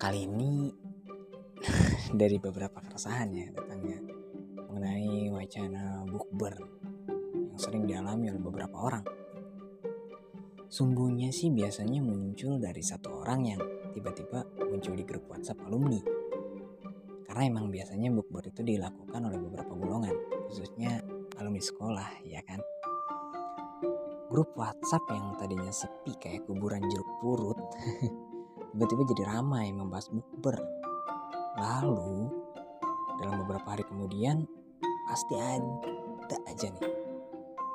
kali 0.00 0.24
ini 0.24 0.72
dari 2.20 2.40
beberapa 2.40 2.80
keresahan 2.80 3.28
ya 3.30 3.46
datangnya 3.52 4.00
mengenai 4.70 5.28
wacana 5.28 6.08
bukber 6.08 6.56
yang 7.36 7.58
sering 7.60 7.84
dialami 7.84 8.32
oleh 8.32 8.42
beberapa 8.42 8.76
orang. 8.80 9.04
Sumbunya 10.70 11.34
sih 11.34 11.50
biasanya 11.50 12.00
muncul 12.00 12.62
dari 12.62 12.80
satu 12.80 13.26
orang 13.26 13.40
yang 13.42 13.60
tiba-tiba 13.90 14.46
muncul 14.70 14.94
di 14.94 15.04
grup 15.04 15.26
WhatsApp 15.28 15.60
alumni. 15.66 15.98
Karena 17.26 17.42
emang 17.46 17.68
biasanya 17.68 18.08
bukber 18.14 18.48
itu 18.48 18.62
dilakukan 18.62 19.20
oleh 19.20 19.38
beberapa 19.38 19.74
golongan, 19.74 20.14
khususnya 20.46 21.02
alumni 21.38 21.62
sekolah, 21.62 22.10
ya 22.22 22.40
kan? 22.46 22.62
Grup 24.30 24.54
WhatsApp 24.54 25.10
yang 25.10 25.34
tadinya 25.36 25.74
sepi 25.74 26.14
kayak 26.22 26.46
kuburan 26.46 26.86
jeruk 26.86 27.10
purut 27.18 27.58
tiba-tiba 28.70 29.02
jadi 29.10 29.22
ramai 29.36 29.74
membahas 29.74 30.06
bukber. 30.10 30.56
Lalu 31.58 32.30
dalam 33.18 33.42
beberapa 33.44 33.76
hari 33.76 33.84
kemudian 33.84 34.46
pasti 35.10 35.34
ada 35.36 36.36
aja 36.46 36.70
nih 36.70 36.86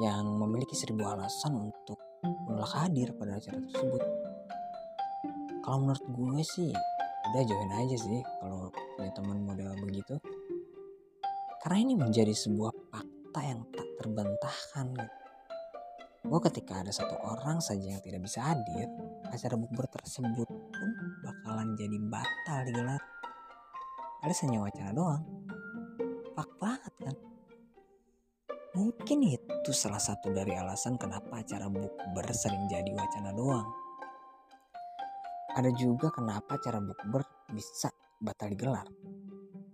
yang 0.00 0.24
memiliki 0.38 0.78
seribu 0.78 1.02
alasan 1.08 1.72
untuk 1.72 1.98
menolak 2.22 2.72
hadir 2.78 3.10
pada 3.16 3.36
acara 3.36 3.58
tersebut. 3.66 4.02
Kalau 5.66 5.82
menurut 5.82 6.04
gue 6.06 6.40
sih 6.46 6.70
udah 7.26 7.42
join 7.42 7.72
aja 7.74 7.96
sih 7.98 8.20
kalau 8.38 8.70
punya 8.94 9.10
teman 9.10 9.42
model 9.42 9.74
begitu. 9.82 10.14
Karena 11.58 11.78
ini 11.82 11.94
menjadi 11.98 12.30
sebuah 12.30 12.70
fakta 12.94 13.40
yang 13.42 13.66
tak 13.74 13.88
terbantahkan 13.98 14.94
bahwa 16.22 16.40
ketika 16.46 16.86
ada 16.86 16.94
satu 16.94 17.18
orang 17.26 17.58
saja 17.58 17.98
yang 17.98 18.02
tidak 18.02 18.22
bisa 18.22 18.38
hadir, 18.42 18.86
acara 19.30 19.54
bukber 19.58 19.86
tersebut 19.90 20.48
pun 20.48 20.90
bakalan 21.22 21.74
jadi 21.74 21.98
batal 22.06 22.60
digelar. 22.66 23.02
Ada 24.22 24.34
hanya 24.46 24.58
wacana 24.62 24.90
doang. 24.94 25.22
Pak 26.34 26.50
banget 26.60 26.94
kan? 27.00 27.16
Mungkin 28.76 29.18
itu 29.24 29.70
salah 29.72 30.02
satu 30.02 30.30
dari 30.36 30.52
alasan 30.52 31.00
kenapa 31.00 31.40
acara 31.40 31.66
bukber 31.66 32.26
sering 32.36 32.68
jadi 32.68 32.90
wacana 32.92 33.32
doang. 33.32 33.68
Ada 35.56 35.72
juga 35.72 36.12
kenapa 36.12 36.60
acara 36.60 36.78
bukber 36.84 37.24
bisa 37.56 37.88
batal 38.20 38.52
digelar. 38.52 38.84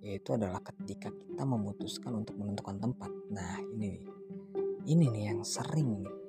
Yaitu 0.03 0.39
adalah 0.39 0.63
ketika 0.63 1.11
kita 1.11 1.43
memutuskan 1.43 2.23
untuk 2.23 2.39
menentukan 2.39 2.79
tempat. 2.79 3.11
Nah 3.35 3.59
ini 3.75 3.87
nih. 3.99 4.07
Ini 4.83 5.05
nih 5.15 5.25
yang 5.31 5.41
sering 5.47 6.03
nih 6.03 6.22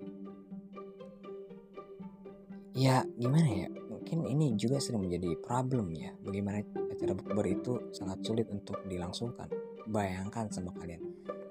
ya 2.73 3.05
gimana 3.17 3.49
ya? 3.49 3.67
Mungkin 3.69 4.25
ini 4.27 4.57
juga 4.57 4.81
sering 4.81 5.05
menjadi 5.05 5.38
problem 5.39 5.93
ya. 5.93 6.11
Bagaimana 6.19 6.61
acara 6.89 7.13
bukber 7.13 7.45
itu 7.47 7.73
sangat 7.93 8.25
sulit 8.25 8.49
untuk 8.49 8.81
dilangsungkan. 8.89 9.47
Bayangkan 9.85 10.49
sama 10.49 10.73
kalian. 10.77 11.02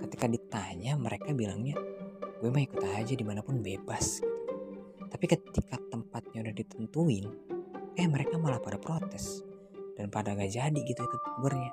Ketika 0.02 0.26
ditanya 0.26 0.98
mereka 0.98 1.30
bilangnya 1.30 1.78
gue 2.42 2.50
mah 2.50 2.62
ikut 2.66 2.82
aja 2.98 3.14
di 3.14 3.22
mana 3.22 3.40
pun 3.40 3.62
bebas. 3.62 4.18
Tapi 5.06 5.24
ketika 5.30 5.78
tempatnya 5.90 6.42
udah 6.42 6.54
ditentuin 6.54 7.26
eh 7.94 8.06
mereka 8.10 8.36
malah 8.36 8.58
pada 8.58 8.82
protes. 8.82 9.46
Dan 9.94 10.10
pada 10.10 10.34
gak 10.34 10.50
jadi 10.50 10.80
gitu 10.82 11.00
ikut 11.04 11.20
bukbernya 11.22 11.70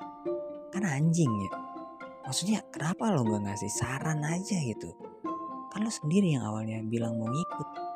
kan 0.69 0.85
anjing 0.85 1.29
ya. 1.29 1.51
Maksudnya 2.29 2.61
kenapa 2.69 3.09
lo 3.09 3.25
gak 3.25 3.41
ngasih 3.49 3.71
saran 3.73 4.21
aja 4.21 4.57
gitu? 4.61 4.93
Kan 5.73 5.81
lo 5.81 5.89
sendiri 5.89 6.37
yang 6.37 6.45
awalnya 6.45 6.81
bilang 6.85 7.17
mau 7.17 7.25
ngikut 7.25 7.88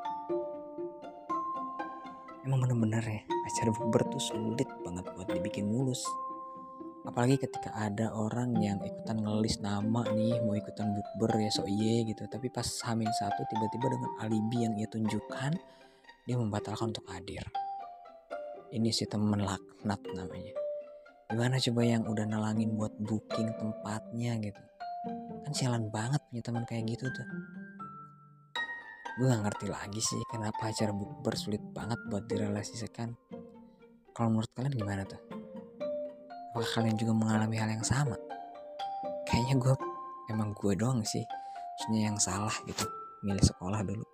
emang 2.43 2.59
bener-bener 2.67 3.03
ya 3.03 3.21
acara 3.23 3.71
bukber 3.71 4.03
tuh 4.11 4.19
sulit 4.19 4.67
banget 4.83 5.05
buat 5.15 5.27
dibikin 5.31 5.67
mulus. 5.67 6.03
Apalagi 7.03 7.35
ketika 7.35 7.75
ada 7.75 8.15
orang 8.15 8.55
yang 8.63 8.79
ikutan 8.79 9.19
ngelis 9.19 9.59
nama 9.59 10.07
nih 10.07 10.39
mau 10.39 10.55
ikutan 10.55 10.95
bukber 10.95 11.35
ya 11.39 11.51
so 11.51 11.67
iye 11.67 12.07
gitu. 12.07 12.23
Tapi 12.27 12.47
pas 12.47 12.67
hamin 12.87 13.11
satu 13.11 13.43
tiba-tiba 13.47 13.87
dengan 13.91 14.11
alibi 14.23 14.57
yang 14.63 14.73
ia 14.79 14.87
tunjukkan 14.87 15.51
dia 16.23 16.35
membatalkan 16.39 16.95
untuk 16.95 17.03
hadir. 17.11 17.43
Ini 18.71 18.89
si 18.95 19.03
temen 19.07 19.43
laknat 19.43 19.99
namanya. 20.15 20.55
Gimana 21.27 21.59
coba 21.59 21.81
yang 21.83 22.03
udah 22.07 22.25
nalangin 22.27 22.75
buat 22.79 22.95
booking 22.99 23.51
tempatnya 23.59 24.39
gitu? 24.39 24.63
Kan 25.43 25.51
sialan 25.51 25.91
banget 25.91 26.23
punya 26.31 26.43
teman 26.43 26.63
kayak 26.63 26.87
gitu 26.87 27.11
tuh 27.11 27.27
gue 29.13 29.25
gak 29.29 29.43
ngerti 29.45 29.67
lagi 29.69 30.01
sih 30.01 30.21
kenapa 30.25 30.73
acara 30.73 30.89
bukber 30.89 31.37
sulit 31.37 31.61
banget 31.61 32.01
buat 32.09 32.25
direlasikan 32.25 33.13
kalau 34.13 34.29
menurut 34.29 34.49
kalian 34.53 34.77
gimana 34.77 35.01
tuh? 35.09 35.17
Apakah 36.53 36.69
kalian 36.81 36.97
juga 37.01 37.17
mengalami 37.17 37.57
hal 37.57 37.69
yang 37.73 37.81
sama? 37.81 38.13
Kayaknya 39.25 39.57
gue 39.57 39.73
emang 40.29 40.55
gue 40.55 40.73
doang 40.77 41.01
sih 41.03 41.25
maksudnya 41.73 42.07
yang 42.13 42.17
salah 42.21 42.53
gitu 42.63 42.87
milih 43.25 43.43
sekolah 43.43 43.83
dulu 43.83 44.05